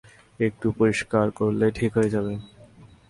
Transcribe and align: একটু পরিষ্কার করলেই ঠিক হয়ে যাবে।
একটু 0.39 0.67
পরিষ্কার 0.79 1.25
করলেই 1.31 1.71
ঠিক 1.71 1.91
হয়ে 1.97 2.13
যাবে। 2.15 2.33